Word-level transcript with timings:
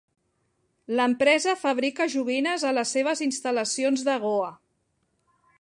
L'empresa 0.99 1.53
fabrica 1.65 2.09
joguines 2.15 2.67
a 2.71 2.73
les 2.81 2.97
seves 2.97 3.23
instal·lacions 3.29 4.09
de 4.11 4.21
Goa. 4.29 4.53